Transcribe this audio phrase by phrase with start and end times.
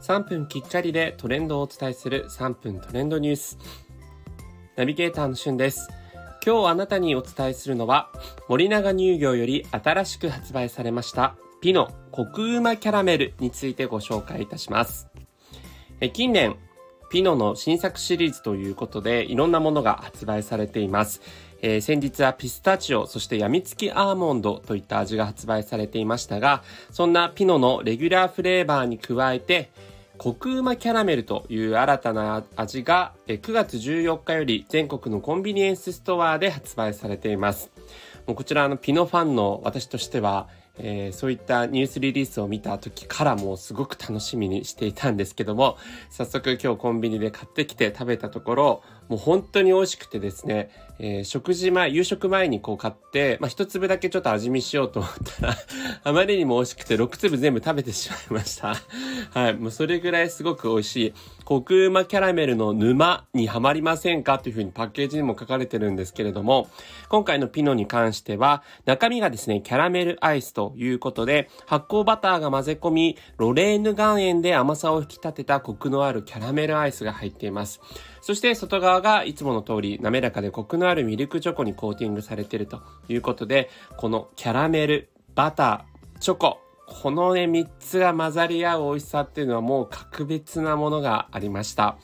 [0.00, 3.58] 3分きっかりでトレンドをお伝えする3分トレンドニュース。
[4.76, 5.90] ナビゲーターのしゅんです。
[6.44, 8.10] 今日あなたにお伝えするのは、
[8.48, 15.06] 森永乳業より新しく発売されましたピノコクうまキャラメルについてご紹介いたします。
[16.14, 16.56] 近年、
[17.10, 21.20] ピノの新作シリーズということで、いろんなものが発売されています。
[21.62, 29.70] えー、先日はピスタチオ、そしてやみつきアーモンドといった味が発売されていましたが、そんなピノのレギュラーフレーバーに加えて、
[30.18, 37.70] コクうまキャラメルという新たな味が9月14日より全国のコンビニエンスストアで発売されています。
[38.26, 40.48] もうこちらのピノファンの私としては
[40.82, 45.76] えー、そういったニュースリリースを見た時からもすごく楽しみにしていたんですけども、
[46.10, 55.56] 早速今日コンビニで買ってきて食べたところ、もう本当に美味しくてですね、えー、食事前、夕食前にこう買って、まあ、一粒だけちょっと味見しようと思ったら
[56.04, 58.76] あまりにも美味しくて6粒全部食べてしまいました。
[59.32, 59.54] はい。
[59.54, 61.14] もうそれぐらいすごく美味しい。
[61.44, 66.68] コクうまキャラメルの沼にはまりませんかというふうにパッケージにも書かれてるんですけれども、
[67.08, 77.80] 今回のピノに関しては、中身がですね、キャラメルアイスということで、発酵バターが混ぜ込み、ロレーヌ岩塩で甘さを引き立てたコクのあるキャラメルアイスが入っています。
[78.20, 86.60] そして外側がいつもの通り滑らかでコクのあるミルクチョコにコーティングされているということで、このキャラメル、バター、チョコ、
[86.90, 91.96] このね、3つが混ざり合う美味しさっていうのはもう格別なものがありました。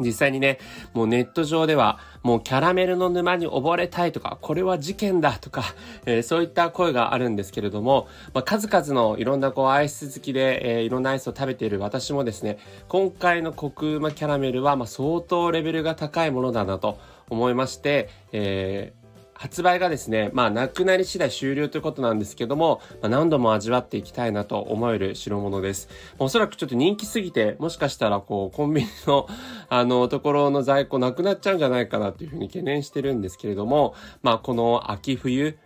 [0.00, 0.58] 実際にね、
[0.92, 5.62] もうネット上では、もうキャラメルの沼に溺れたいとか、これは事件だとか、
[6.04, 12.58] えー、そういった声があるんですけれども、まあ、数々のいろんなこうアイス好きで、えー、いろんなアイスを食べている私もですね、
[12.88, 16.98] 今回のコクうまキャラメルは、ま、相当レベルが高いものだなと
[17.30, 19.01] 思いまして、えー
[19.42, 25.88] 発売がですね、まあ、なくなり次第終了ということなんですけども、まあ、何度も味わっていきたいなと思える代物です。
[26.20, 29.26] おそらくちょっと人気すぎて、もしかしたら、こう、コンビニの、
[29.68, 35.58] あの、ところの在庫なくなっちゃうんじゃないかなっていうふうに懸念してるんですけれども、まあ、この秋冬、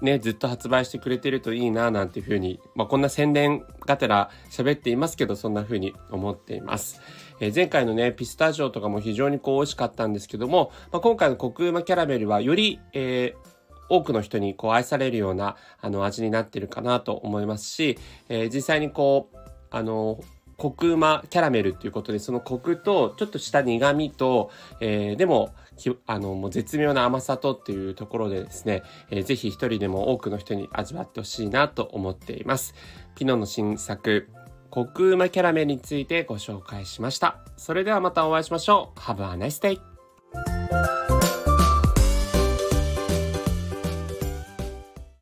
[0.00, 7.00] ね、ずっと発売してくれてるといいな、なんていうふうに、まあ、こんな宣伝がてら喋っていますけど、そんなふうに思っています。
[7.40, 13.54] えー、前回のね、ピスタチオとかも非常にこう美味しかったんですけども、まあ、今回のコクうまキャラメルはより、えー
[13.88, 19.36] 多くの人にこう愛されるようなあの味になってるかなと思いますし、えー、実際にこう
[19.70, 20.20] あの
[20.64, 25.54] コクうまキャラメルっていうことでそのコクとちょっとした苦味と、えー、でも
[26.06, 32.74] あのもう絶妙な甘さとっていうところでですね、えー、ぜひ一人でも多くの人に味わってほしいなと思っています。
[33.14, 34.30] ピノの新作
[34.70, 37.40] コクうまキャラメルについてご紹介しました。
[37.58, 38.98] それではまたお会いしましょう。
[39.00, 39.93] Have a nice day!